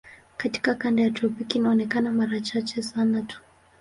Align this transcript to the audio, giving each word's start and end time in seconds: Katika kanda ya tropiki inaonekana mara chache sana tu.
Katika 0.37 0.75
kanda 0.75 1.03
ya 1.03 1.11
tropiki 1.11 1.57
inaonekana 1.57 2.11
mara 2.11 2.39
chache 2.41 2.81
sana 2.83 3.21
tu. 3.21 3.41